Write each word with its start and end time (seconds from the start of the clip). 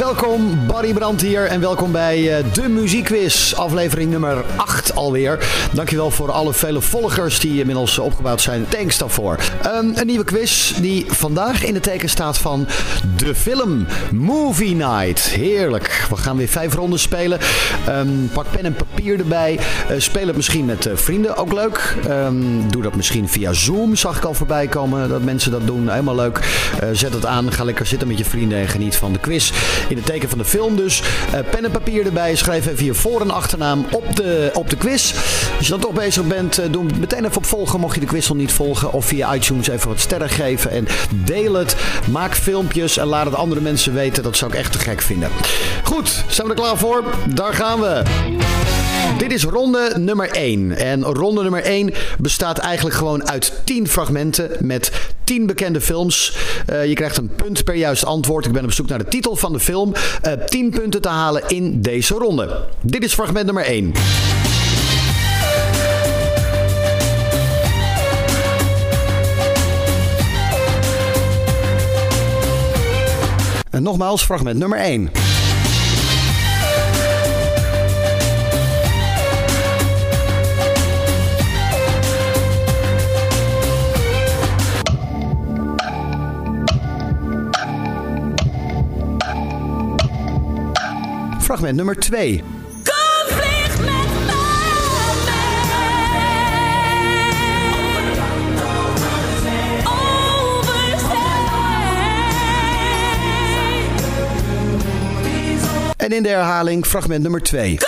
welkom. 0.00 0.66
Barry 0.66 0.92
Brandt 0.92 1.22
hier 1.22 1.46
en 1.46 1.60
welkom 1.60 1.92
bij 1.92 2.38
uh, 2.38 2.52
de 2.52 2.68
Muziekquiz, 2.68 3.52
aflevering 3.52 4.10
nummer 4.10 4.44
8 4.56 4.94
alweer. 4.94 5.38
Dankjewel 5.72 6.10
voor 6.10 6.30
alle 6.30 6.52
vele 6.52 6.80
volgers 6.80 7.40
die 7.40 7.58
inmiddels 7.58 7.98
opgebouwd 7.98 8.40
zijn. 8.40 8.66
Thanks 8.68 8.98
daarvoor. 8.98 9.38
Um, 9.66 9.92
een 9.94 10.06
nieuwe 10.06 10.24
quiz 10.24 10.72
die 10.72 11.04
vandaag 11.08 11.64
in 11.64 11.74
het 11.74 11.82
teken 11.82 12.08
staat 12.08 12.38
van 12.38 12.66
de 13.16 13.34
film 13.34 13.86
Movie 14.12 14.74
Night. 14.74 15.20
Heerlijk. 15.20 16.06
We 16.10 16.16
gaan 16.16 16.36
weer 16.36 16.48
vijf 16.48 16.74
ronden 16.74 16.98
spelen. 16.98 17.38
Um, 17.88 18.30
pak 18.32 18.50
pen 18.50 18.64
en 18.64 18.74
papier 18.74 19.18
erbij. 19.18 19.58
Uh, 19.90 19.98
speel 19.98 20.26
het 20.26 20.36
misschien 20.36 20.64
met 20.64 20.86
uh, 20.86 20.96
vrienden, 20.96 21.36
ook 21.36 21.52
leuk. 21.52 21.96
Um, 22.08 22.70
doe 22.70 22.82
dat 22.82 22.96
misschien 22.96 23.28
via 23.28 23.52
Zoom, 23.52 23.96
zag 23.96 24.16
ik 24.16 24.24
al 24.24 24.34
voorbij 24.34 24.66
komen 24.66 25.08
dat 25.08 25.22
mensen 25.22 25.50
dat 25.50 25.66
doen. 25.66 25.88
Helemaal 25.88 26.14
leuk. 26.14 26.40
zet 26.92 27.14
het 27.14 27.26
aan, 27.26 27.52
ga 27.52 27.64
lekker 27.64 27.86
zitten 27.86 28.08
met 28.08 28.18
je 28.18 28.24
vrienden 28.24 28.58
en 28.58 28.68
geniet 28.68 28.96
van 28.96 29.12
de 29.12 29.18
quiz. 29.18 29.52
In 29.90 29.96
het 29.96 30.06
teken 30.06 30.28
van 30.28 30.38
de 30.38 30.44
film 30.44 30.76
dus. 30.76 31.02
Uh, 31.34 31.40
pen 31.50 31.64
en 31.64 31.70
papier 31.70 32.06
erbij. 32.06 32.36
Schrijf 32.36 32.66
even 32.66 32.84
je 32.84 32.94
voor- 32.94 33.20
en 33.20 33.30
achternaam 33.30 33.86
op 33.90 34.16
de, 34.16 34.50
op 34.54 34.70
de 34.70 34.76
quiz. 34.76 35.14
Als 35.56 35.66
je 35.66 35.72
dan 35.72 35.80
toch 35.80 35.92
bezig 35.92 36.24
bent, 36.24 36.60
uh, 36.60 36.66
doe 36.70 36.84
meteen 36.98 37.24
even 37.24 37.36
op 37.36 37.46
volgen. 37.46 37.80
Mocht 37.80 37.94
je 37.94 38.00
de 38.00 38.06
quiz 38.06 38.28
nog 38.28 38.36
niet 38.36 38.52
volgen. 38.52 38.92
Of 38.92 39.04
via 39.04 39.34
iTunes 39.34 39.68
even 39.68 39.88
wat 39.88 40.00
sterren 40.00 40.28
geven. 40.28 40.70
En 40.70 40.86
deel 41.24 41.54
het. 41.54 41.76
Maak 42.10 42.34
filmpjes 42.34 42.96
en 42.96 43.06
laat 43.06 43.24
het 43.24 43.34
andere 43.34 43.60
mensen 43.60 43.94
weten. 43.94 44.22
Dat 44.22 44.36
zou 44.36 44.52
ik 44.52 44.58
echt 44.58 44.72
te 44.72 44.78
gek 44.78 45.00
vinden. 45.02 45.30
Goed, 45.84 46.24
zijn 46.28 46.46
we 46.46 46.52
er 46.52 46.60
klaar 46.60 46.76
voor? 46.76 47.04
Daar 47.28 47.54
gaan 47.54 47.80
we. 47.80 48.02
Dit 49.18 49.32
is 49.32 49.44
ronde 49.44 49.92
nummer 49.98 50.30
1. 50.30 50.76
En 50.76 51.04
ronde 51.04 51.42
nummer 51.42 51.62
1 51.62 51.92
bestaat 52.18 52.58
eigenlijk 52.58 52.96
gewoon 52.96 53.28
uit 53.28 53.52
10 53.64 53.88
fragmenten 53.88 54.50
met 54.60 54.92
10 55.24 55.46
bekende 55.46 55.80
films. 55.80 56.36
Uh, 56.70 56.86
je 56.86 56.94
krijgt 56.94 57.16
een 57.16 57.30
punt 57.36 57.64
per 57.64 57.74
juist 57.74 58.04
antwoord. 58.04 58.46
Ik 58.46 58.52
ben 58.52 58.64
op 58.64 58.72
zoek 58.72 58.88
naar 58.88 58.98
de 58.98 59.08
titel 59.08 59.36
van 59.36 59.52
de 59.52 59.60
film. 59.60 59.92
Uh, 60.26 60.32
10 60.32 60.70
punten 60.70 61.00
te 61.00 61.08
halen 61.08 61.42
in 61.48 61.80
deze 61.80 62.14
ronde. 62.14 62.64
Dit 62.80 63.04
is 63.04 63.14
fragment 63.14 63.44
nummer 63.44 63.64
1. 63.64 63.92
En 73.70 73.82
nogmaals, 73.82 74.24
fragment 74.24 74.58
nummer 74.58 74.78
1. 74.78 75.29
Fragment 91.50 91.76
nummer 91.76 91.94
2. 91.94 92.42
En 105.96 106.12
in 106.12 106.22
de 106.22 106.28
herhaling 106.28 106.86
fragment 106.86 107.22
nummer 107.22 107.40
2. 107.40 107.78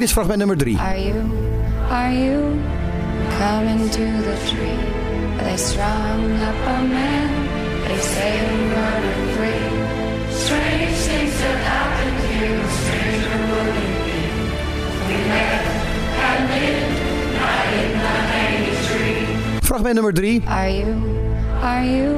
Dit 0.00 0.08
is 0.08 0.14
fragment 0.14 0.38
nummer 0.38 0.56
3. 0.56 0.76
Are 0.80 0.96
you, 0.96 1.20
are 1.92 2.10
you 2.10 2.56
coming 3.36 3.84
to 3.90 4.06
the 4.24 4.36
tree? 4.48 4.80
They 5.44 5.56
strung 5.58 6.40
up 6.40 6.56
a 6.56 6.78
man, 6.88 7.28
they 7.84 7.98
say 8.00 8.32
you're 8.40 8.64
murder 8.72 9.16
free. 9.36 9.68
Strange 10.32 10.96
things 11.04 11.36
that 11.42 11.58
happen 11.68 12.12
to 12.16 12.32
you, 12.32 12.56
stranger 12.80 13.40
would 13.52 13.76
it 13.76 13.96
be? 14.08 14.20
We 15.04 15.16
met, 15.28 15.68
had 16.16 16.40
lived, 16.48 16.96
not 17.36 17.66
in 17.84 17.92
the 18.00 18.16
hanging 18.32 18.80
tree. 18.88 19.60
Fragment 19.68 19.96
nummer 19.96 20.12
3. 20.12 20.42
Are 20.48 20.70
you, 20.80 20.90
are 21.60 21.84
you 21.84 22.12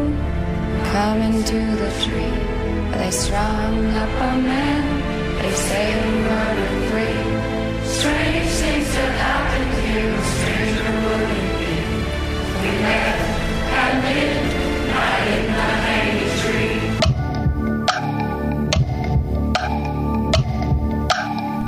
coming 0.94 1.42
to 1.50 1.60
the 1.82 1.90
tree? 2.06 2.34
They 2.94 3.10
strung 3.10 3.74
up 4.02 4.14
a 4.30 4.38
man, 4.38 5.42
they 5.42 5.50
say 5.50 5.82
you're 5.90 6.30
murder 6.30 6.70
free. 6.94 7.41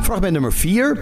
Fragment 0.03 0.33
nummer 0.33 0.53
4. 0.53 0.99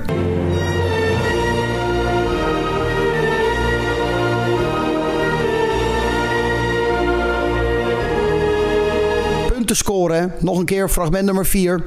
Punten 9.46 9.76
scoren. 9.76 10.32
Nog 10.40 10.58
een 10.58 10.64
keer 10.64 10.88
fragment 10.88 11.24
nummer 11.24 11.46
4. 11.46 11.82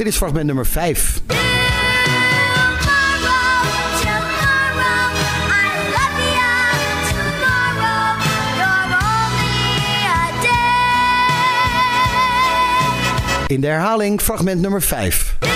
Dit 0.00 0.08
is 0.08 0.16
fragment 0.16 0.46
nummer 0.46 0.66
5. 0.66 1.20
In 13.46 13.60
de 13.60 13.66
herhaling 13.66 14.20
fragment 14.22 14.60
nummer 14.60 14.82
5. 14.82 15.49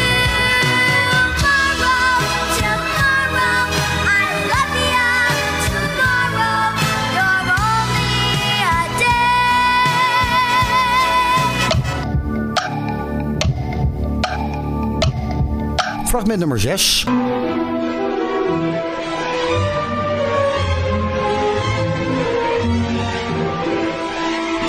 Fragment 16.15 16.39
nummer 16.39 16.61
6. 16.61 17.05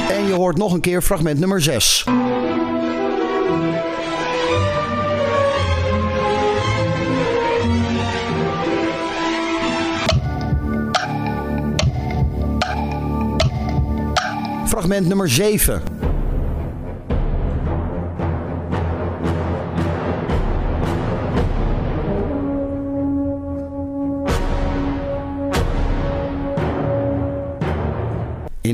En 0.09 0.25
je 0.27 0.33
hoort 0.33 0.57
nog 0.57 0.73
een 0.73 0.79
keer 0.79 1.01
fragment 1.01 1.39
nummer 1.39 1.61
6. 1.61 2.03
Fragment 14.65 15.07
nummer 15.07 15.29
7. 15.29 15.94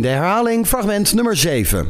In 0.01 0.07
de 0.07 0.13
herhaling 0.13 0.67
fragment 0.67 1.13
nummer 1.13 1.37
7. 1.37 1.87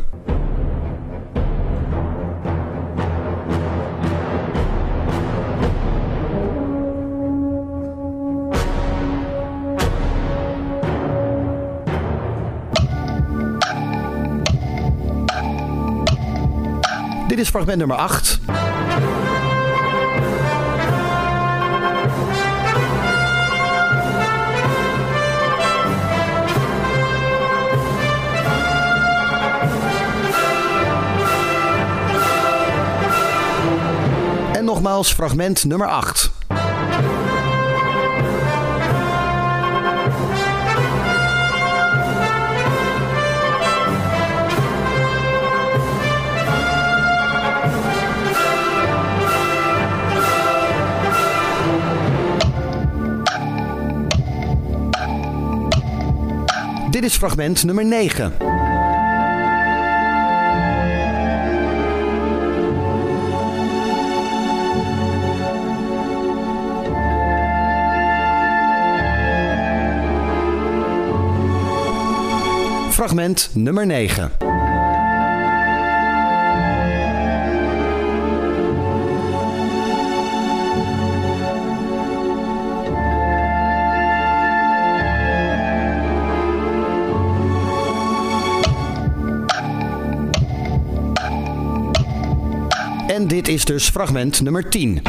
Dit 17.27 17.39
is 17.39 17.49
fragment 17.49 17.77
nummer 17.77 17.97
8. 17.97 18.39
Nogmaals 34.81 35.13
fragment 35.13 35.65
nummer 35.65 35.87
8. 35.87 36.31
Dit 56.89 57.03
is 57.03 57.15
fragment 57.15 57.63
nummer 57.63 57.85
9. 57.85 58.60
Fragment 73.01 73.49
nummer 73.53 73.85
9. 73.85 74.31
En 93.07 93.27
dit 93.27 93.47
is 93.47 93.65
dus 93.65 93.89
fragment 93.89 94.41
nummer 94.41 94.69
10. 94.69 95.01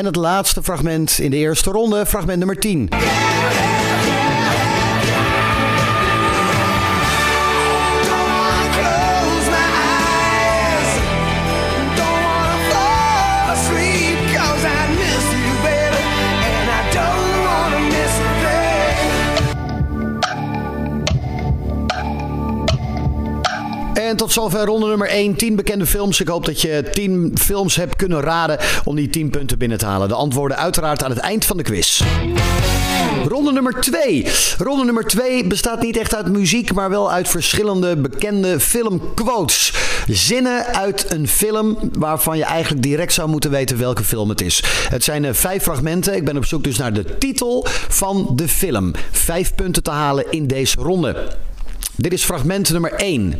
En 0.00 0.06
het 0.06 0.16
laatste 0.16 0.62
fragment 0.62 1.18
in 1.18 1.30
de 1.30 1.36
eerste 1.36 1.70
ronde, 1.70 2.06
fragment 2.06 2.38
nummer 2.38 2.56
10. 2.56 2.88
En 24.10 24.16
tot 24.16 24.32
zover 24.32 24.64
ronde 24.64 24.86
nummer 24.86 25.08
1. 25.08 25.36
10 25.36 25.56
bekende 25.56 25.86
films. 25.86 26.20
Ik 26.20 26.28
hoop 26.28 26.44
dat 26.44 26.60
je 26.60 26.84
10 26.92 27.34
films 27.40 27.76
hebt 27.76 27.96
kunnen 27.96 28.20
raden 28.20 28.58
om 28.84 28.96
die 28.96 29.10
10 29.10 29.30
punten 29.30 29.58
binnen 29.58 29.78
te 29.78 29.86
halen. 29.86 30.08
De 30.08 30.14
antwoorden 30.14 30.56
uiteraard 30.56 31.02
aan 31.04 31.10
het 31.10 31.18
eind 31.18 31.44
van 31.44 31.56
de 31.56 31.62
quiz. 31.62 32.02
Ronde 33.28 33.52
nummer 33.52 33.80
2. 33.80 34.26
Ronde 34.58 34.84
nummer 34.84 35.04
2 35.04 35.46
bestaat 35.46 35.82
niet 35.82 35.96
echt 35.96 36.14
uit 36.14 36.28
muziek, 36.28 36.72
maar 36.72 36.90
wel 36.90 37.12
uit 37.12 37.28
verschillende 37.28 37.96
bekende 37.96 38.60
filmquotes. 38.60 39.72
Zinnen 40.06 40.66
uit 40.66 41.06
een 41.08 41.28
film 41.28 41.78
waarvan 41.92 42.36
je 42.36 42.44
eigenlijk 42.44 42.82
direct 42.82 43.12
zou 43.12 43.28
moeten 43.28 43.50
weten 43.50 43.78
welke 43.78 44.04
film 44.04 44.28
het 44.28 44.40
is. 44.40 44.62
Het 44.88 45.04
zijn 45.04 45.24
eh, 45.24 45.34
vijf 45.34 45.62
fragmenten. 45.62 46.16
Ik 46.16 46.24
ben 46.24 46.36
op 46.36 46.44
zoek 46.44 46.64
dus 46.64 46.78
naar 46.78 46.92
de 46.92 47.18
titel 47.18 47.66
van 47.88 48.32
de 48.34 48.48
film. 48.48 48.92
Vijf 49.10 49.54
punten 49.54 49.82
te 49.82 49.90
halen 49.90 50.24
in 50.30 50.46
deze 50.46 50.80
ronde. 50.80 51.28
Dit 51.96 52.12
is 52.12 52.24
fragment 52.24 52.72
nummer 52.72 52.92
1. 52.92 53.34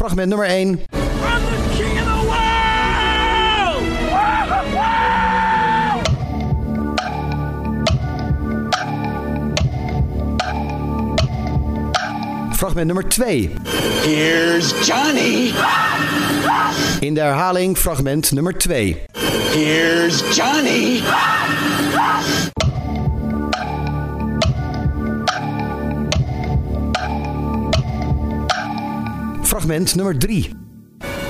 Fragment 0.00 0.30
nummer 0.30 0.46
1. 0.46 0.48
I'm 0.48 0.78
the 1.44 1.60
king 1.76 1.98
of 1.98 2.06
the 2.06 2.24
world! 2.24 2.32
Fragment 12.56 12.88
nummer 12.88 13.02
2. 13.02 13.54
Here's 14.00 14.72
Johnny. 14.86 15.48
In 17.06 17.12
de 17.12 17.20
herhaling 17.20 17.74
fragment 17.74 18.32
nummer 18.32 18.54
2. 18.54 18.94
Here's 19.52 20.22
Johnny. 20.34 21.02
Fragment 29.60 29.94
nummer 29.94 30.14
3. 30.14 30.54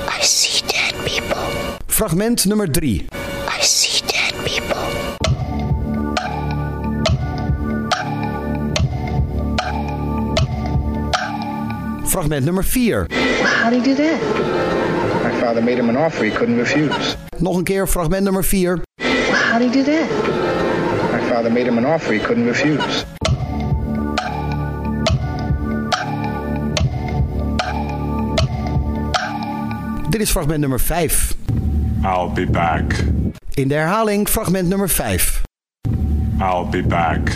I 0.07 0.21
see 0.21 0.65
dead 0.65 0.93
people. 1.05 1.35
Fragment 1.87 2.45
nummer 2.45 2.65
3. 2.65 3.09
I 3.11 3.59
see 3.59 3.99
dead 4.07 4.33
people. 4.45 4.77
Fragment 12.07 12.45
nummer 12.45 12.63
4. 12.63 13.07
How'd 13.11 13.73
he 13.73 13.81
do 13.81 13.95
that? 13.95 14.21
My 15.25 15.41
father 15.41 15.61
made 15.61 15.77
him 15.77 15.89
an 15.89 15.97
offer 15.97 16.23
he 16.23 16.31
couldn't 16.31 16.55
refuse. 16.57 17.17
Nog 17.39 17.57
een 17.57 17.63
keer 17.65 17.85
fragment 17.85 18.23
nummer 18.23 18.43
4. 18.43 18.79
How'd 18.99 19.61
he 19.61 19.69
do 19.69 19.83
that? 19.83 20.09
My 21.11 21.29
father 21.29 21.49
made 21.49 21.67
him 21.67 21.77
an 21.77 21.85
offer 21.85 22.13
he 22.13 22.19
couldn't 22.19 22.45
refuse. 22.45 23.03
Dit 30.11 30.21
is 30.21 30.31
fragment 30.31 30.59
nummer 30.59 30.79
5. 30.79 31.35
I'll 32.03 32.31
be 32.33 32.45
back. 32.45 33.03
In 33.53 33.67
de 33.67 33.73
herhaling 33.73 34.29
fragment 34.29 34.67
nummer 34.67 34.89
5. 34.89 35.41
I'll 36.39 36.67
be 36.69 36.83
back. 36.83 37.29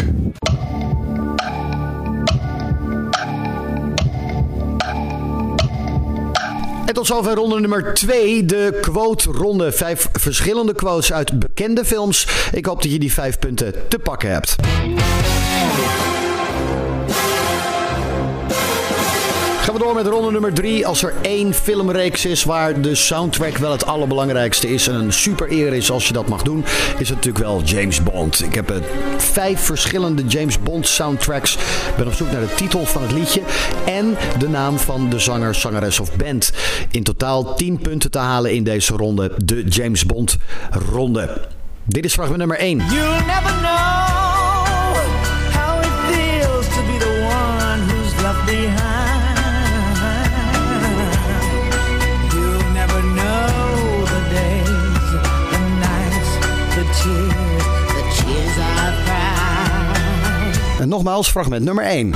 En 6.85 6.93
tot 6.93 7.05
zover 7.05 7.35
ronde 7.35 7.59
nummer 7.59 7.93
2, 7.93 8.45
de 8.45 8.77
quote-ronde. 8.81 9.71
Vijf 9.71 10.09
verschillende 10.11 10.73
quotes 10.73 11.13
uit 11.13 11.39
bekende 11.39 11.85
films. 11.85 12.27
Ik 12.51 12.65
hoop 12.65 12.81
dat 12.81 12.91
je 12.91 12.99
die 12.99 13.13
vijf 13.13 13.39
punten 13.39 13.73
te 13.87 13.99
pakken 13.99 14.31
hebt. 14.31 14.55
Gaan 19.65 19.73
we 19.73 19.79
door 19.79 19.93
met 19.93 20.07
ronde 20.07 20.31
nummer 20.31 20.53
3. 20.53 20.87
Als 20.87 21.03
er 21.03 21.13
één 21.21 21.53
filmreeks 21.53 22.25
is 22.25 22.43
waar 22.43 22.81
de 22.81 22.95
soundtrack 22.95 23.57
wel 23.57 23.71
het 23.71 23.85
allerbelangrijkste 23.85 24.69
is 24.73 24.87
en 24.87 24.95
een 24.95 25.13
super 25.13 25.51
eer 25.51 25.73
is 25.73 25.91
als 25.91 26.07
je 26.07 26.13
dat 26.13 26.27
mag 26.27 26.41
doen, 26.41 26.65
is 26.97 27.09
het 27.09 27.17
natuurlijk 27.17 27.45
wel 27.45 27.61
James 27.63 28.03
Bond. 28.03 28.43
Ik 28.43 28.53
heb 28.53 28.71
eh, 28.71 28.77
vijf 29.17 29.59
verschillende 29.59 30.23
James 30.25 30.59
Bond 30.59 30.87
soundtracks. 30.87 31.55
Ik 31.55 31.95
ben 31.97 32.07
op 32.07 32.13
zoek 32.13 32.31
naar 32.31 32.41
de 32.41 32.53
titel 32.55 32.85
van 32.85 33.01
het 33.01 33.11
liedje 33.11 33.41
en 33.85 34.17
de 34.37 34.49
naam 34.49 34.77
van 34.77 35.09
de 35.09 35.19
zanger, 35.19 35.55
zangeres 35.55 35.99
of 35.99 36.15
band. 36.15 36.51
In 36.91 37.03
totaal 37.03 37.55
10 37.55 37.77
punten 37.77 38.11
te 38.11 38.19
halen 38.19 38.53
in 38.53 38.63
deze 38.63 38.93
ronde, 38.93 39.31
de 39.45 39.63
James 39.63 40.05
Bond 40.05 40.37
ronde. 40.91 41.47
Dit 41.85 42.05
is 42.05 42.13
fragment 42.13 42.39
nummer 42.39 42.57
1. 42.57 42.77
You'll 42.77 43.25
never 43.25 43.53
know 43.61 43.94
En 60.79 60.89
nogmaals, 60.89 61.31
fragment 61.31 61.63
nummer 61.63 61.83
1. 61.83 62.13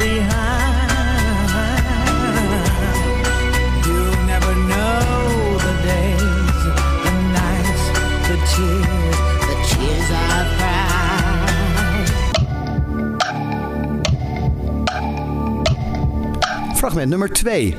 Fragment 16.75 17.09
nummer 17.09 17.27
2. 17.27 17.73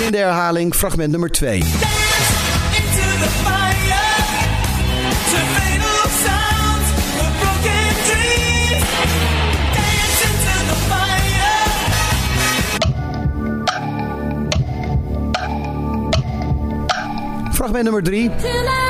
En 0.00 0.06
in 0.06 0.12
de 0.12 0.18
herhaling 0.18 0.74
fragment 0.74 1.10
nummer 1.10 1.30
2. 1.30 1.60
Fragment 17.52 17.84
nummer 17.84 18.02
3. 18.02 18.89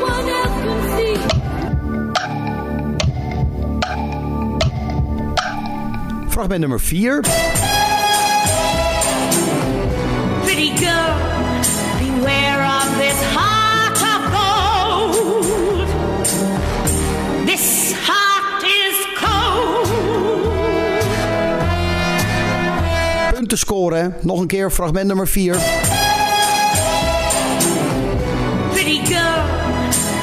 One 0.00 0.28
else 0.28 0.56
can 0.64 0.80
see. 6.26 6.32
Fragment 6.34 6.60
nummer 6.62 6.78
4. 6.78 7.61
Punten 23.52 23.68
scoren. 23.68 24.14
Nog 24.20 24.40
een 24.40 24.46
keer 24.46 24.70
fragment 24.70 25.06
nummer 25.06 25.28
4. 25.28 25.56
Pretty 28.70 29.04
girl, 29.04 29.42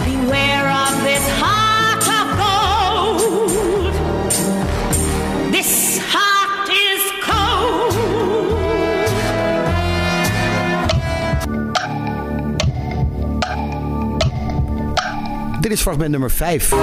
beware 0.05 0.71
of 0.71 0.93
this 1.03 1.27
heart 1.41 2.07
of 2.07 2.27
gold. 2.39 3.93
This 5.51 5.97
heart 5.97 6.69
is 6.69 7.13
cold. 7.27 7.93
Dit 15.61 15.71
is 15.71 15.81
fragment 15.81 16.11
nummer 16.11 16.31
5. 16.31 16.73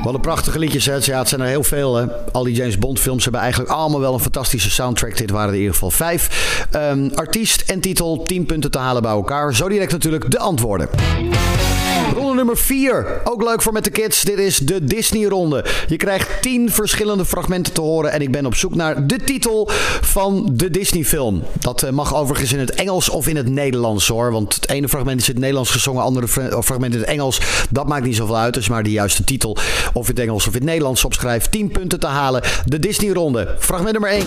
Wat 0.03 0.13
een 0.13 0.21
prachtige 0.21 0.59
liedjes. 0.59 0.85
Hè? 0.85 0.97
Ja, 1.01 1.17
het 1.19 1.27
zijn 1.27 1.41
er 1.41 1.47
heel 1.47 1.63
veel. 1.63 1.95
Hè? 1.95 2.05
Al 2.31 2.43
die 2.43 2.55
James 2.55 2.77
Bond 2.77 2.99
films 2.99 3.23
hebben 3.23 3.41
eigenlijk 3.41 3.71
allemaal 3.71 3.99
wel 3.99 4.13
een 4.13 4.19
fantastische 4.19 4.71
soundtrack. 4.71 5.17
Dit 5.17 5.29
waren 5.29 5.47
er 5.47 5.53
in 5.53 5.59
ieder 5.59 5.73
geval 5.73 5.91
vijf. 5.91 6.65
Ehm, 6.71 7.09
artiest 7.15 7.61
en 7.61 7.79
titel, 7.79 8.23
10 8.23 8.45
punten 8.45 8.71
te 8.71 8.77
halen 8.77 9.01
bij 9.01 9.11
elkaar. 9.11 9.55
Zo 9.55 9.69
direct 9.69 9.91
natuurlijk 9.91 10.31
de 10.31 10.39
antwoorden. 10.39 10.89
Nummer 12.37 12.57
4. 12.57 13.21
Ook 13.23 13.43
leuk 13.43 13.61
voor 13.61 13.73
met 13.73 13.83
de 13.83 13.89
kids. 13.89 14.21
Dit 14.21 14.37
is 14.37 14.57
de 14.57 14.83
Disney-ronde. 14.83 15.65
Je 15.87 15.95
krijgt 15.95 16.41
10 16.41 16.71
verschillende 16.71 17.25
fragmenten 17.25 17.73
te 17.73 17.81
horen. 17.81 18.11
En 18.11 18.21
ik 18.21 18.31
ben 18.31 18.45
op 18.45 18.55
zoek 18.55 18.75
naar 18.75 19.07
de 19.07 19.17
titel 19.23 19.67
van 20.01 20.49
de 20.51 20.71
Disney-film. 20.71 21.43
Dat 21.59 21.83
eh, 21.83 21.91
mag 21.91 22.15
overigens 22.15 22.53
in 22.53 22.59
het 22.59 22.71
Engels 22.71 23.09
of 23.09 23.27
in 23.27 23.35
het 23.35 23.49
Nederlands 23.49 24.07
hoor. 24.07 24.31
Want 24.31 24.55
het 24.55 24.69
ene 24.69 24.89
fragment 24.89 25.21
is 25.21 25.27
in 25.27 25.31
het 25.33 25.41
Nederlands 25.41 25.71
gezongen, 25.71 25.99
het 25.99 26.07
andere 26.07 26.27
fra- 26.27 26.61
fragment 26.61 26.93
in 26.93 26.99
het 26.99 27.09
Engels. 27.09 27.41
Dat 27.69 27.87
maakt 27.87 28.05
niet 28.05 28.15
zoveel 28.15 28.37
uit. 28.37 28.53
Dus 28.53 28.67
maar 28.69 28.83
de 28.83 28.91
juiste 28.91 29.23
titel 29.23 29.57
of 29.93 30.09
in 30.09 30.15
het 30.15 30.23
Engels 30.23 30.47
of 30.47 30.53
in 30.53 30.59
het 30.59 30.69
Nederlands 30.69 31.05
opschrijft. 31.05 31.51
10 31.51 31.71
punten 31.71 31.99
te 31.99 32.07
halen. 32.07 32.43
De 32.65 32.79
Disney-ronde. 32.79 33.55
Fragment 33.59 33.91
nummer 33.91 34.09
1. 34.11 34.25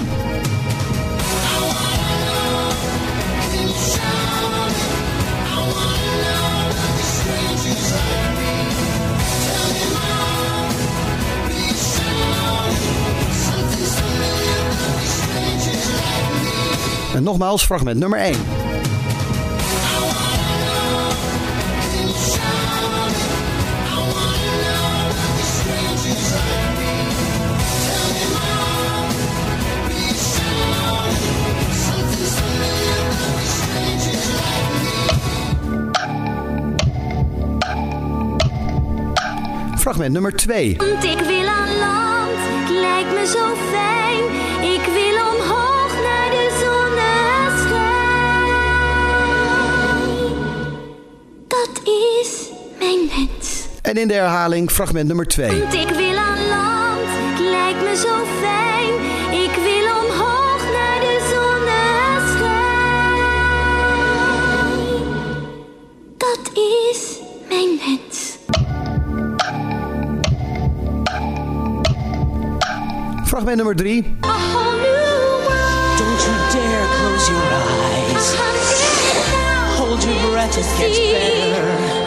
En 17.20 17.26
nogmaals, 17.26 17.64
fragment 17.64 17.98
nummer 17.98 18.18
1. 18.18 18.34
Fragment 39.78 40.12
nummer 40.12 40.32
2. 40.32 40.76
Want 40.76 41.04
ik 41.04 41.18
wil 41.18 41.46
aan 41.46 41.78
land, 41.78 42.38
het 42.38 42.70
lijkt 42.70 43.12
me 43.12 43.26
zo 43.26 43.54
fijn. 43.70 44.49
En 53.90 53.96
in 53.96 54.08
de 54.08 54.14
herhaling, 54.14 54.70
fragment 54.70 55.06
nummer 55.06 55.26
2. 55.26 55.60
Want 55.60 55.74
ik 55.74 55.88
wil 55.88 56.16
aan 56.16 56.48
land, 56.48 57.08
het 57.08 57.38
lijkt 57.38 57.82
me 57.82 57.96
zo 57.96 58.24
fijn. 58.40 58.94
Ik 59.42 59.54
wil 59.54 59.86
omhoog 60.02 60.62
naar 60.76 61.00
de 61.00 61.16
zonneschijn. 61.32 62.58
Dat 66.16 66.50
is 66.54 67.18
mijn 67.48 67.80
wens. 67.84 68.36
Fragment 73.26 73.56
nummer 73.56 73.76
3. 73.76 74.16
A 74.24 74.28
whole 74.28 74.76
new 74.76 74.88
world. 75.46 75.98
Don't 75.98 76.20
you 76.24 76.34
dare 76.52 76.86
close 76.96 77.30
your 77.30 77.46
eyes. 77.52 78.34
Hold 79.76 80.02
your 80.04 80.30
breath, 80.30 80.56
it 80.56 80.64
gets 80.78 80.98
better. 80.98 81.99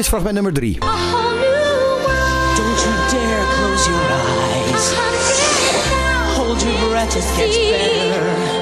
Is 0.00 0.08
fragment 0.08 0.34
nummer 0.34 0.50
3. 0.50 0.78
A 0.80 0.86
whole 0.86 1.32
new 1.32 1.44
world. 1.44 2.08
Don't 2.56 2.80
you 2.84 2.92
dare 3.12 3.44
close 3.56 3.86
your 3.86 4.00
eyes. 4.18 4.84
Hold 6.36 6.62
your 6.62 6.88
breath, 6.88 7.16
it 7.16 7.26
gets 7.36 7.56
better. 7.58 8.59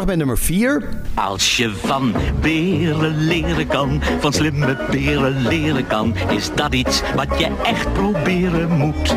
Fragment 0.00 0.18
nummer 0.18 0.38
4. 0.38 0.82
Als 1.14 1.56
je 1.56 1.70
van 1.70 2.14
beren 2.40 3.16
leren 3.16 3.66
kan, 3.66 4.02
van 4.20 4.32
slimme 4.32 4.86
beren 4.90 5.42
leren 5.42 5.86
kan, 5.86 6.14
is 6.30 6.50
dat 6.54 6.74
iets 6.74 7.02
wat 7.14 7.38
je 7.38 7.48
echt 7.62 7.92
proberen 7.92 8.70
moet. 8.70 9.14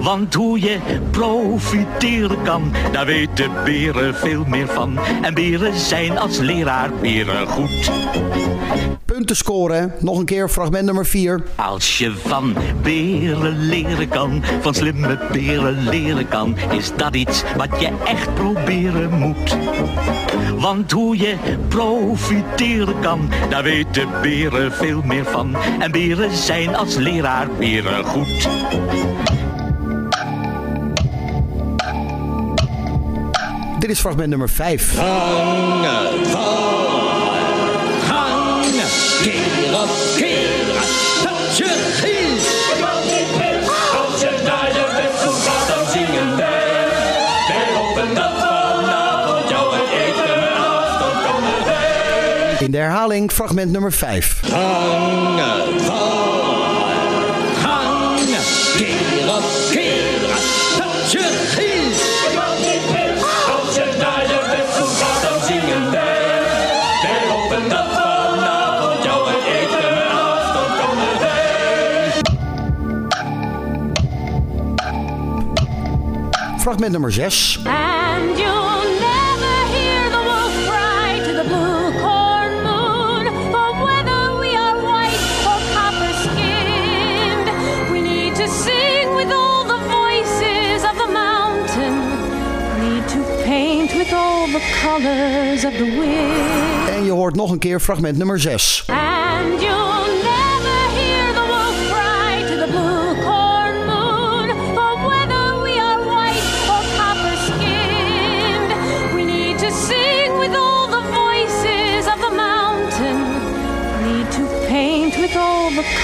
Want 0.00 0.34
hoe 0.34 0.60
je 0.60 0.78
profiteren 1.10 2.42
kan, 2.42 2.72
daar 2.92 3.06
weten 3.06 3.50
beren 3.64 4.14
veel 4.14 4.44
meer 4.46 4.68
van. 4.68 4.98
En 5.22 5.34
beren 5.34 5.78
zijn 5.78 6.18
als 6.18 6.38
leraar 6.38 6.90
beren 7.00 7.46
goed. 7.46 7.90
Punten 9.14 9.36
scoren. 9.36 9.92
Nog 10.00 10.18
een 10.18 10.24
keer 10.24 10.48
fragment 10.48 10.84
nummer 10.84 11.06
4. 11.06 11.42
Als 11.56 11.98
je 11.98 12.12
van 12.12 12.56
beren 12.82 13.58
leren 13.58 14.08
kan, 14.08 14.42
van 14.60 14.74
slimme 14.74 15.18
beren 15.32 15.88
leren 15.88 16.28
kan, 16.28 16.56
is 16.70 16.90
dat 16.96 17.14
iets 17.14 17.42
wat 17.56 17.80
je 17.80 17.90
echt 18.04 18.34
proberen 18.34 19.18
moet. 19.18 19.56
Want 20.58 20.92
hoe 20.92 21.16
je 21.16 21.36
profiteren 21.68 23.00
kan, 23.00 23.30
daar 23.50 23.62
weten 23.62 24.08
beren 24.22 24.72
veel 24.72 25.02
meer 25.02 25.24
van. 25.24 25.56
En 25.56 25.90
beren 25.90 26.36
zijn 26.36 26.76
als 26.76 26.96
leraar 26.96 27.48
beren 27.58 28.04
goed. 28.04 28.48
Dit 33.78 33.90
is 33.90 34.00
fragment 34.00 34.28
nummer 34.28 34.48
5. 34.48 34.96
Hangen, 34.96 36.26
vallen, 36.26 36.83
hangen, 39.30 40.74
dat 41.22 41.56
je 41.56 41.92
giet. 41.94 42.52
Als 43.98 44.20
je 44.20 44.40
naar 44.44 44.68
je 44.72 44.84
gaat, 45.44 45.68
dan 45.76 45.92
zingen 45.92 46.36
wij. 46.36 46.86
Wij 47.48 47.74
hopen 47.74 48.14
dat 48.14 48.30
vanavond 48.30 49.48
jou 49.48 49.74
het 49.74 49.90
eten 49.90 50.56
afstand 50.56 51.26
komen 51.26 51.64
wij. 51.64 52.56
In 52.58 52.70
de 52.70 52.78
herhaling 52.78 53.32
fragment 53.32 53.70
nummer 53.72 53.92
5. 53.92 54.40
Hangen, 54.50 55.80
vallen, 55.80 56.13
Fragment 76.74 76.92
nummer 76.92 77.10
6. 77.12 77.58
And 77.66 78.30
you'll 78.36 78.84
never 78.98 79.54
hear 79.76 80.10
the 80.10 80.22
wolf 80.26 80.54
cry 80.66 81.22
to 81.24 81.32
the 81.40 81.44
blue 81.44 81.92
corn 82.02 82.52
moon. 82.66 83.24
For 83.52 83.68
whether 83.84 84.22
we 84.40 84.56
are 84.56 84.74
white 84.82 85.14
or 85.50 85.60
copper 85.70 86.12
skinned, 86.24 87.48
we 87.92 88.00
need 88.00 88.34
to 88.34 88.48
sing 88.48 89.14
with 89.14 89.30
all 89.32 89.62
the 89.64 89.78
voices 89.86 90.82
of 90.82 90.96
the 90.98 91.10
mountain. 91.12 91.94
Need 92.82 93.06
to 93.10 93.20
paint 93.44 93.94
with 93.94 94.12
all 94.12 94.48
the 94.48 94.62
colors 94.82 95.64
of 95.64 95.74
the 95.74 95.84
wind. 96.00 96.88
En 96.88 97.04
je 97.04 97.12
hoort 97.12 97.36
nog 97.36 97.50
een 97.50 97.58
keer 97.58 97.80
fragment 97.80 98.16
nummer 98.18 98.40
6. 98.40 98.84
And 98.88 99.60
you'll 99.62 99.83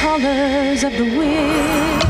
colors 0.01 0.83
of 0.83 0.93
the 0.93 1.05
wind. 1.05 2.05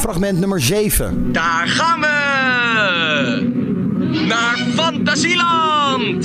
Fragment 0.00 0.38
nummer 0.38 0.60
7. 0.60 1.32
Daar 1.32 1.68
gaan 1.68 2.00
we! 2.00 2.06
Naar 4.26 4.56
Fantasieland! 4.74 6.24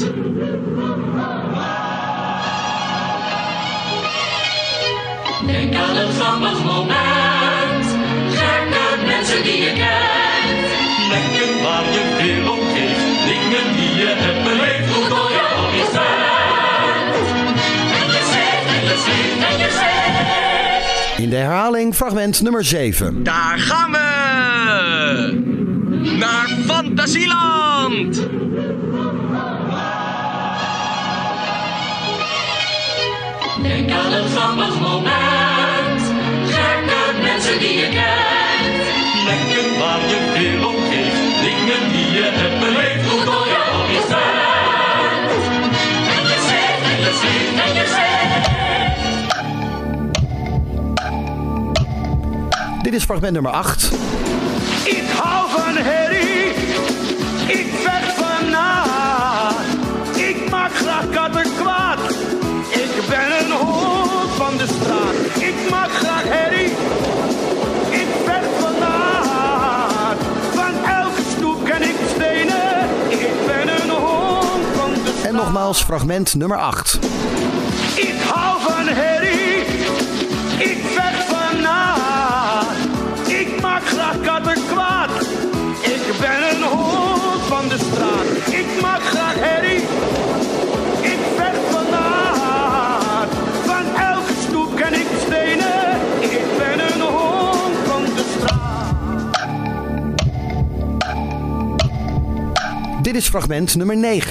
Denk 5.45 5.75
aan 5.75 5.95
een 5.95 6.13
grappig 6.13 6.63
moment. 6.63 7.20
In 21.21 21.29
de 21.29 21.35
herhaling 21.35 21.95
fragment 21.95 22.41
nummer 22.41 22.65
7. 22.65 23.23
Daar 23.23 23.59
gaan 23.59 23.91
we! 23.91 23.99
Naar 26.17 26.47
Fantasieland! 26.65 28.27
Denk 33.61 33.91
aan 33.91 34.11
grappig 34.29 34.79
moment. 34.79 35.40
Dit 52.91 52.99
is 52.99 53.05
fragment 53.05 53.33
nummer 53.33 53.51
8. 53.51 53.91
Ik 54.83 55.03
hou 55.15 55.49
van 55.49 55.75
herrie, 55.75 56.53
ik 57.47 57.73
vecht 57.83 58.13
van 58.17 58.49
naad. 58.49 59.53
Ik 60.15 60.49
maak 60.49 60.71
graag 60.73 61.09
katten 61.09 61.45
kwaad, 61.55 61.99
ik 62.69 63.07
ben 63.09 63.39
een 63.39 63.51
hond 63.51 64.31
van 64.35 64.57
de 64.57 64.65
straat. 64.67 65.43
Ik 65.43 65.69
maak 65.69 65.89
graag 65.89 66.23
herrie, 66.23 66.71
ik 67.89 68.07
vecht 68.25 68.59
van 68.59 68.79
naad. 68.79 70.17
Van 70.53 70.85
elke 70.85 71.21
stoep 71.37 71.65
ken 71.65 71.81
ik 71.81 71.95
stenen, 72.15 72.89
ik 73.07 73.33
ben 73.45 73.67
een 73.67 73.89
hond 73.89 74.65
van 74.75 74.93
de 74.93 75.11
straat. 75.17 75.25
En 75.25 75.35
nogmaals 75.35 75.83
fragment 75.83 76.35
nummer 76.35 76.57
8. 76.57 76.99
Ik 77.95 78.15
hou 78.27 78.61
van 78.61 78.87
herrie, 78.87 79.61
ik 80.57 80.83
vecht 80.93 81.30
Fragment 103.29 103.75
nummer 103.77 103.95
9. 103.95 104.21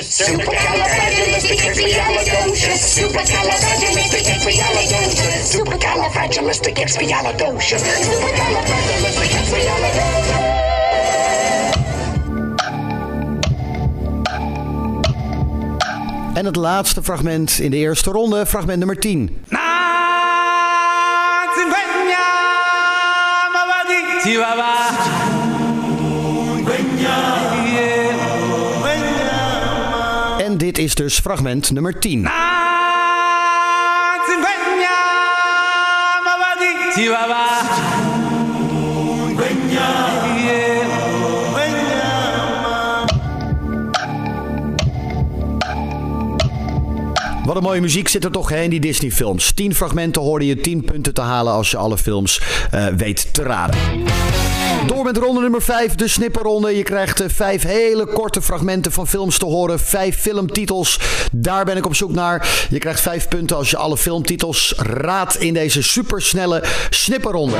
Supercalifragilisticexpialidocious. 0.00 2.80
Supercalifragilisticexpialidocious. 2.98 5.54
Supercalifragilisticexpialidocious. 5.54 7.82
Supercalifragilisticexpialidocious. 8.04 10.53
En 16.34 16.44
het 16.44 16.56
laatste 16.56 17.02
fragment 17.02 17.58
in 17.58 17.70
de 17.70 17.76
eerste 17.76 18.10
ronde, 18.10 18.46
fragment 18.46 18.78
nummer 18.78 18.98
10. 18.98 19.44
En 30.38 30.56
dit 30.56 30.78
is 30.78 30.94
dus 30.94 31.18
fragment 31.18 31.70
nummer 31.70 31.98
10. 31.98 32.28
Wat 47.44 47.56
een 47.56 47.62
mooie 47.62 47.80
muziek 47.80 48.08
zit 48.08 48.24
er 48.24 48.30
toch 48.30 48.48
hè, 48.48 48.62
in 48.62 48.70
die 48.70 48.80
Disney 48.80 49.10
films. 49.10 49.52
10 49.52 49.74
fragmenten 49.74 50.22
hoorde 50.22 50.46
je 50.46 50.56
10 50.56 50.84
punten 50.84 51.14
te 51.14 51.20
halen 51.20 51.52
als 51.52 51.70
je 51.70 51.76
alle 51.76 51.98
films 51.98 52.40
eh, 52.70 52.86
weet 52.86 53.34
te 53.34 53.42
raden. 53.42 53.78
Door 54.86 55.04
met 55.04 55.16
ronde 55.16 55.40
nummer 55.40 55.62
5, 55.62 55.94
de 55.94 56.08
snipperronde. 56.08 56.76
Je 56.76 56.82
krijgt 56.82 57.20
eh, 57.20 57.28
vijf 57.28 57.62
hele 57.62 58.06
korte 58.06 58.42
fragmenten 58.42 58.92
van 58.92 59.06
films 59.06 59.38
te 59.38 59.44
horen. 59.44 59.78
Vijf 59.78 60.20
filmtitels. 60.20 61.00
Daar 61.32 61.64
ben 61.64 61.76
ik 61.76 61.86
op 61.86 61.94
zoek 61.94 62.12
naar. 62.12 62.66
Je 62.70 62.78
krijgt 62.78 63.00
vijf 63.00 63.28
punten 63.28 63.56
als 63.56 63.70
je 63.70 63.76
alle 63.76 63.96
filmtitels 63.96 64.74
raadt 64.76 65.40
in 65.40 65.54
deze 65.54 65.82
supersnelle 65.82 66.62
snipperronde. 66.90 67.56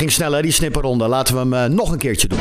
Ging 0.00 0.12
sneller, 0.12 0.42
die 0.42 0.52
snipperronde. 0.52 1.08
Laten 1.08 1.34
we 1.34 1.40
hem 1.40 1.52
eh, 1.52 1.76
nog 1.76 1.92
een 1.92 1.98
keertje 1.98 2.28
doen. 2.28 2.38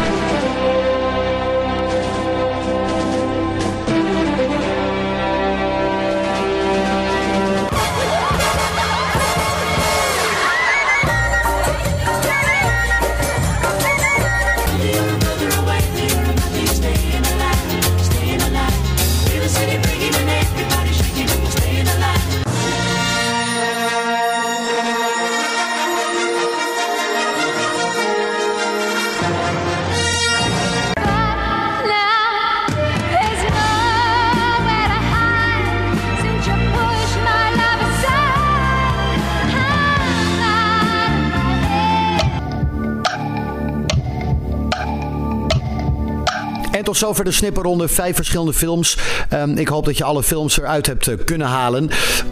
Zover 46.99 47.23
de 47.23 47.31
snipperronde. 47.31 47.87
Vijf 47.87 48.15
verschillende 48.15 48.53
films. 48.53 48.97
Ehm, 49.29 49.57
ik 49.57 49.67
hoop 49.67 49.85
dat 49.85 49.97
je 49.97 50.03
alle 50.03 50.23
films 50.23 50.59
eruit 50.59 50.85
hebt 50.85 51.07
eh, 51.07 51.15
kunnen 51.25 51.47
halen. 51.47 51.89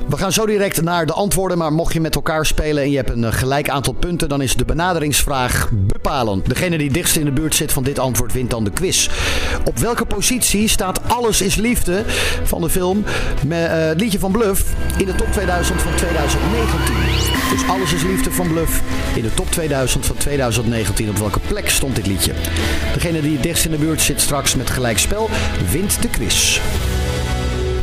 We 0.10 0.18
gaan 0.18 0.32
zo 0.32 0.46
direct 0.46 0.82
naar 0.82 1.06
de 1.06 1.14
antwoorden. 1.14 1.58
Maar 1.58 1.74
mocht 1.74 1.94
je 1.94 2.02
met 2.02 2.16
elkaar 2.16 2.46
spelen 2.46 2.84
en 2.84 2.90
je 2.90 2.96
hebt 2.98 3.10
een 3.10 3.24
eh, 3.24 3.34
gelijk 3.34 3.70
aantal 3.70 3.94
punten... 3.94 4.30
dan 4.30 4.42
is 4.42 4.56
de 4.56 4.66
benaderingsvraag 4.66 5.70
bepalend. 5.72 6.50
Degene 6.50 6.78
die 6.78 6.92
dichtst 6.92 7.16
in 7.16 7.26
de 7.26 7.32
buurt 7.32 7.56
zit 7.56 7.72
van 7.74 7.84
dit 7.84 8.00
antwoord 8.00 8.34
wint 8.34 8.50
dan 8.50 8.64
de 8.64 8.72
quiz. 8.72 9.10
Op 9.66 9.78
welke 9.78 10.06
positie 10.06 10.68
staat 10.68 11.00
Alles 11.08 11.42
is 11.42 11.56
Liefde 11.56 12.04
van 12.44 12.62
de 12.62 12.70
film... 12.70 13.04
met 13.46 13.70
eh, 13.70 13.86
het 13.86 14.00
liedje 14.00 14.20
van 14.20 14.32
Bluff 14.32 14.74
in 14.98 15.06
de 15.06 15.16
top 15.16 15.32
2000 15.32 15.82
van 15.82 15.96
2019? 15.96 17.37
Dus 17.50 17.68
Alles 17.68 17.94
is 17.94 18.04
Liefde 18.04 18.32
van 18.32 18.48
Bluff 18.48 18.82
in 19.16 19.22
de 19.22 19.34
top 19.34 19.52
2000 19.52 20.06
van 20.06 20.16
2019. 20.18 21.10
Op 21.10 21.18
welke 21.18 21.40
plek 21.40 21.70
stond 21.70 21.96
dit 21.96 22.08
liedje? 22.08 22.34
Degene 22.94 23.22
die 23.22 23.34
het 23.34 23.44
dichtst 23.44 23.66
in 23.66 23.72
de 23.72 23.78
buurt 23.78 24.02
zit 24.02 24.22
straks 24.22 24.56
met 24.56 24.70
gelijk 24.70 24.98
spel, 24.98 25.30
wint 25.72 26.02
de 26.02 26.10
quiz. 26.10 26.60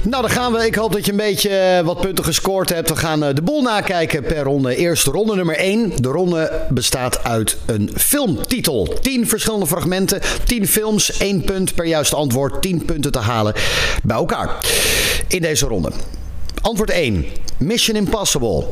Nou, 0.03 0.23
dan 0.23 0.31
gaan 0.31 0.53
we. 0.53 0.67
Ik 0.67 0.75
hoop 0.75 0.93
dat 0.93 1.05
je 1.05 1.11
een 1.11 1.17
beetje 1.17 1.49
eh, 1.49 1.85
wat 1.85 2.01
punten 2.01 2.25
gescoord 2.25 2.69
hebt. 2.69 2.89
We 2.89 2.97
gaan 2.97 3.25
eh, 3.25 3.35
de 3.35 3.43
boel 3.43 3.63
nakijken 3.63 4.23
per 4.23 4.43
ronde. 4.43 4.77
Eerst 4.77 5.07
ronde 5.07 5.35
nummer 5.35 5.57
1. 5.57 5.93
De 5.97 6.09
ronde 6.09 6.67
bestaat 6.69 7.25
uit 7.25 7.57
een 7.67 7.91
filmtitel. 7.97 8.95
10 9.01 9.29
verschillende 9.29 9.67
fragmenten, 9.67 10.21
10 10.45 10.67
films, 10.67 11.17
1 11.19 11.45
punt 11.45 11.75
per 11.75 11.87
juiste 11.87 12.17
antwoord. 12.17 12.63
10 12.63 12.85
punten 12.85 13.13
te 13.13 13.19
halen 13.19 13.55
bij 14.03 14.17
elkaar 14.17 14.65
in 15.29 15.41
deze 15.41 15.67
ronde. 15.67 15.91
Antwoord 16.61 16.91
1. 16.91 17.27
Mission 17.59 17.97
Impossible. 17.97 18.67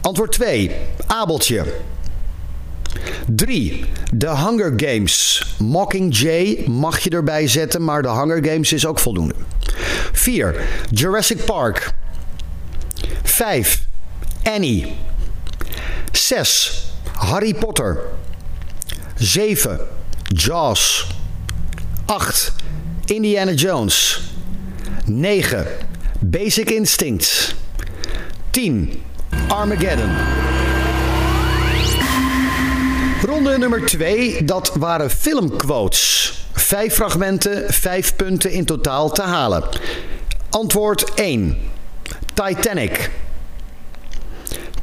Antwoord 0.00 0.32
2. 0.32 0.70
Abeltje. 1.06 1.64
3. 3.34 3.84
The 4.18 4.28
Hunger 4.28 4.72
Games. 4.76 5.44
Mockingjay 5.58 6.64
mag 6.66 6.98
je 6.98 7.10
erbij 7.10 7.48
zetten, 7.48 7.84
maar 7.84 8.02
The 8.02 8.08
Hunger 8.08 8.44
Games 8.44 8.72
is 8.72 8.86
ook 8.86 8.98
voldoende. 8.98 9.34
4. 10.12 10.60
Jurassic 10.90 11.44
Park. 11.44 11.92
5. 13.22 13.86
Annie. 14.42 14.96
6. 16.12 16.84
Harry 17.12 17.54
Potter. 17.54 17.98
7. 19.16 19.80
Jaws. 20.22 21.06
8. 22.06 22.52
Indiana 23.04 23.52
Jones. 23.52 24.20
9. 25.04 25.66
Basic 26.20 26.70
Instinct. 26.70 27.54
10. 28.50 29.02
Armageddon. 29.50 30.10
Ronde 33.22 33.58
nummer 33.58 33.86
2, 33.86 34.44
dat 34.44 34.70
waren 34.74 35.10
filmquotes. 35.10 36.32
Vijf 36.52 36.94
fragmenten, 36.94 37.72
vijf 37.72 38.16
punten 38.16 38.50
in 38.50 38.64
totaal 38.64 39.10
te 39.10 39.22
halen. 39.22 39.64
Antwoord 40.50 41.14
1. 41.14 41.56
Titanic. 42.34 43.10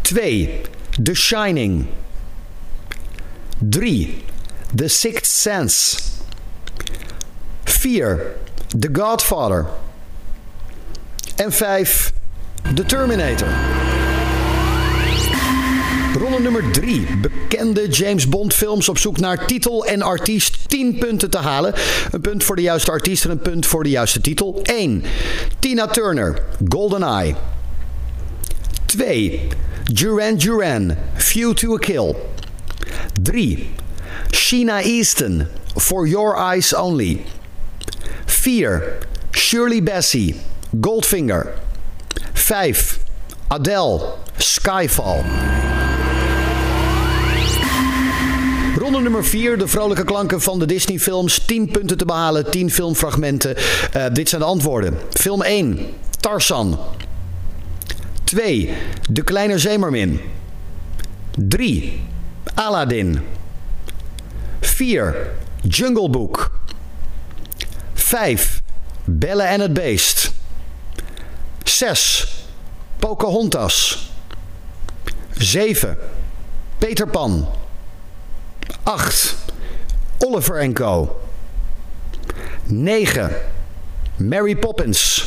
2. 0.02 0.62
The 1.04 1.14
Shining. 1.14 1.88
3. 3.70 4.24
The 4.76 4.88
Sixth 4.88 5.26
Sense. 5.26 5.98
4. 7.64 8.36
The 8.80 8.90
Godfather. 8.92 9.66
En 11.36 11.52
5. 11.52 12.14
The 12.74 12.86
Terminator. 12.86 13.77
Ronde 16.18 16.40
nummer 16.40 16.72
3. 16.72 17.08
Bekende 17.22 17.88
James 17.88 18.30
Bond 18.30 18.54
films 18.54 18.90
op 18.90 18.98
zoek 18.98 19.20
naar 19.20 19.46
titel 19.46 19.86
en 19.86 20.02
artiest. 20.02 20.70
10 20.70 20.98
punten 20.98 21.30
te 21.30 21.38
halen. 21.38 21.74
Een 22.12 22.22
punt 22.22 22.44
voor 22.44 22.56
de 22.56 22.62
juiste 22.62 22.92
artiest 22.92 23.24
en 23.24 23.30
een 23.30 23.40
punt 23.40 23.66
voor 23.66 23.84
de 23.84 23.90
juiste 23.90 24.22
titel. 24.22 24.60
1. 24.64 25.04
Tina 25.60 25.88
Turner. 25.88 26.42
GoldenEye. 26.68 27.36
2. 28.86 29.48
Duran 29.84 30.36
Duran. 30.36 30.96
View 31.16 31.54
to 31.54 31.74
a 31.74 31.78
Kill. 31.78 32.16
3. 33.22 33.70
Sheena 34.32 34.82
Easton. 34.82 35.48
For 35.76 36.08
Your 36.08 36.52
Eyes 36.54 36.76
Only. 36.76 37.26
4. 38.26 38.98
Shirley 39.32 39.84
Bassey. 39.84 40.36
Goldfinger. 40.82 41.48
5. 42.34 43.00
Adele. 43.48 44.02
Skyfall. 44.38 45.24
Ronde 48.78 49.00
nummer 49.00 49.26
4, 49.26 49.58
de 49.58 49.68
vrolijke 49.68 50.04
klanken 50.04 50.42
van 50.42 50.60
de 50.60 50.66
Disney-films. 50.66 51.46
10 51.46 51.72
punten 51.72 51.98
te 51.98 52.06
behalen, 52.06 52.52
10 52.52 52.72
filmfragmenten. 52.72 53.56
Eh, 53.56 54.06
dit 54.14 54.30
zijn 54.30 54.42
de 54.42 54.48
antwoorden. 54.48 54.98
Film 55.10 55.42
1, 55.42 55.80
Tarzan. 56.20 56.80
2, 58.24 58.74
De 59.10 59.24
Kleine 59.24 59.60
Zeemermin. 59.60 60.22
3, 61.36 62.02
Aladdin. 62.54 63.20
4, 64.60 65.16
Jungle 65.62 66.10
Book. 66.10 66.60
5, 67.94 68.62
Belle 69.06 69.44
en 69.44 69.60
het 69.60 69.74
Beest. 69.74 70.32
6, 71.64 72.28
Pocahontas. 73.00 74.10
7, 75.38 75.98
Peter 76.78 77.08
Pan. 77.08 77.48
8. 78.88 79.36
Oliver 80.20 80.74
Co. 80.74 81.20
9. 82.64 83.30
Mary 84.16 84.56
Poppins. 84.56 85.26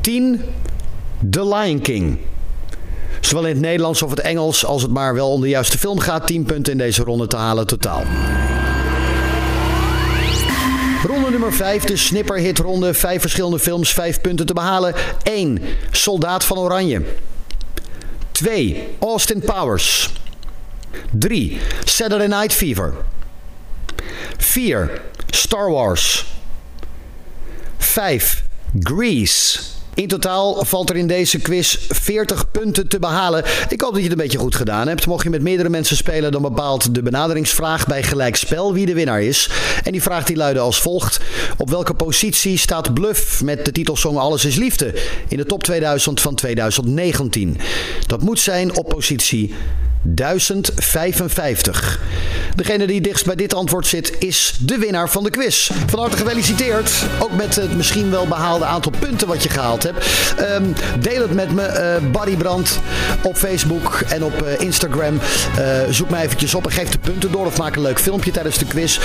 10. 0.00 0.44
The 1.30 1.48
Lion 1.48 1.80
King. 1.80 2.18
Zowel 3.20 3.46
in 3.46 3.52
het 3.52 3.60
Nederlands 3.60 4.02
of 4.02 4.10
het 4.10 4.20
Engels, 4.20 4.64
als 4.64 4.82
het 4.82 4.90
maar 4.90 5.14
wel 5.14 5.32
om 5.32 5.40
de 5.40 5.48
juiste 5.48 5.78
film 5.78 5.98
gaat, 5.98 6.26
10 6.26 6.44
punten 6.44 6.72
in 6.72 6.78
deze 6.78 7.02
ronde 7.02 7.26
te 7.26 7.36
halen 7.36 7.66
totaal. 7.66 8.02
Ronde 11.06 11.30
nummer 11.30 11.52
5, 11.52 11.84
de 11.84 11.96
snipperhitronde. 11.96 12.94
Vijf 12.94 13.20
verschillende 13.20 13.58
films, 13.58 13.92
vijf 13.92 14.20
punten 14.20 14.46
te 14.46 14.54
behalen. 14.54 14.94
1. 15.22 15.58
Soldaat 15.90 16.44
van 16.44 16.58
Oranje. 16.58 17.02
2. 18.32 18.88
Austin 18.98 19.40
Powers. 19.40 20.10
3. 21.10 21.58
Saturday 21.84 22.26
Night 22.26 22.52
Fever. 22.52 22.94
4. 24.36 25.00
Star 25.30 25.70
Wars. 25.70 26.26
5. 27.78 28.44
Grease. 28.78 29.58
In 29.94 30.08
totaal 30.08 30.64
valt 30.64 30.90
er 30.90 30.96
in 30.96 31.06
deze 31.06 31.38
quiz 31.38 31.76
40 31.88 32.50
punten 32.50 32.88
te 32.88 32.98
behalen. 32.98 33.44
Ik 33.68 33.80
hoop 33.80 33.90
dat 33.90 34.02
je 34.02 34.08
het 34.08 34.12
een 34.12 34.22
beetje 34.22 34.38
goed 34.38 34.54
gedaan 34.54 34.88
hebt. 34.88 35.06
Mocht 35.06 35.22
je 35.22 35.30
met 35.30 35.42
meerdere 35.42 35.68
mensen 35.68 35.96
spelen, 35.96 36.32
dan 36.32 36.42
bepaalt 36.42 36.94
de 36.94 37.02
benaderingsvraag 37.02 37.86
bij 37.86 38.02
gelijk 38.02 38.36
spel 38.36 38.72
wie 38.74 38.86
de 38.86 38.94
winnaar 38.94 39.22
is. 39.22 39.50
En 39.84 39.92
die 39.92 40.02
vraag 40.02 40.24
die 40.24 40.36
luidde 40.36 40.60
als 40.60 40.80
volgt. 40.80 41.20
Op 41.56 41.70
welke 41.70 41.94
positie 41.94 42.58
staat 42.58 42.94
Bluff 42.94 43.42
met 43.42 43.64
de 43.64 43.72
titelsong 43.72 44.18
Alles 44.18 44.44
is 44.44 44.56
Liefde 44.56 44.94
in 45.28 45.36
de 45.36 45.46
top 45.46 45.62
2000 45.62 46.20
van 46.20 46.34
2019? 46.34 47.56
Dat 48.06 48.22
moet 48.22 48.40
zijn 48.40 48.76
op 48.76 48.88
positie 48.88 49.54
1055. 50.02 51.98
Degene 52.54 52.86
die 52.86 53.00
dichtst 53.00 53.26
bij 53.26 53.34
dit 53.34 53.54
antwoord 53.54 53.86
zit 53.86 54.12
is 54.18 54.54
de 54.60 54.78
winnaar 54.78 55.08
van 55.08 55.24
de 55.24 55.30
quiz. 55.30 55.70
Van 55.86 55.98
harte 55.98 56.16
gefeliciteerd. 56.16 56.90
Ook 57.18 57.32
met 57.32 57.56
het 57.56 57.76
misschien 57.76 58.10
wel 58.10 58.26
behaalde 58.26 58.64
aantal 58.64 58.92
punten 58.98 59.28
wat 59.28 59.42
je 59.42 59.48
gehaald 59.48 59.82
hebt. 59.82 60.06
Ehm, 60.36 60.64
deel 61.00 61.20
het 61.22 61.34
met 61.34 61.52
me, 61.52 61.62
eh 61.62 62.02
Barry 62.12 62.36
Brand, 62.36 62.78
op 63.22 63.36
Facebook 63.36 64.00
en 64.08 64.24
op 64.24 64.42
eh, 64.42 64.60
Instagram. 64.60 65.20
Eh, 65.56 65.64
zoek 65.90 66.10
mij 66.10 66.24
eventjes 66.24 66.54
op 66.54 66.64
en 66.64 66.72
geef 66.72 66.88
de 66.88 66.98
punten 66.98 67.32
door 67.32 67.46
of 67.46 67.58
maak 67.58 67.76
een 67.76 67.82
leuk 67.82 68.00
filmpje 68.00 68.30
tijdens 68.30 68.58
de 68.58 68.64
quiz. 68.64 68.98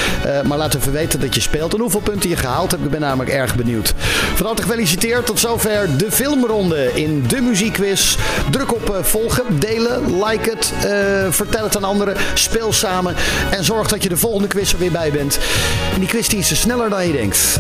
Maar 0.48 0.58
laat 0.58 0.76
even 0.76 0.92
weten 0.92 1.20
dat 1.20 1.36
je 1.36 1.42
speelt 1.42 1.74
en 1.74 1.80
hoeveel 1.80 2.00
punten 2.00 2.30
je 2.30 2.36
gehaald 2.36 2.72
hebt. 2.72 2.84
Ik 2.84 2.90
ben 2.90 3.00
namelijk 3.00 3.30
erg 3.30 3.56
benieuwd. 3.56 3.94
Van 4.36 4.46
harte 4.46 4.62
gefeliciteerd. 4.62 5.26
Tot 5.26 5.40
zover 5.40 5.98
de 5.98 6.12
filmronde 6.12 6.92
in 6.94 7.24
de 7.28 7.42
muziekquiz. 7.42 8.18
Druk 8.52 8.74
op 8.74 9.00
volgen, 9.02 9.60
delen, 9.60 10.24
like 10.24 10.50
het, 10.50 10.74
vertel 11.36 11.64
het 11.64 11.76
aan 11.76 11.84
anderen, 11.84 12.16
speel 12.34 12.74
samen 12.74 13.16
en 13.52 13.64
zorg 13.64 13.88
dat 13.88 14.04
je 14.04 14.10
de 14.10 14.18
volgende 14.18 14.48
quiz 14.48 14.72
er 14.72 14.80
weer 14.80 14.92
bij 14.92 15.12
bent. 15.12 15.40
En 15.94 16.00
die 16.00 16.10
quiz 16.10 16.28
die 16.28 16.40
is 16.40 16.60
sneller 16.60 16.90
dan 16.90 17.08
je 17.08 17.14
denkt. 17.14 17.58